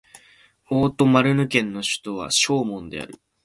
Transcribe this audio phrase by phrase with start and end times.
[0.71, 3.21] オート＝マルヌ県の県都はショーモンである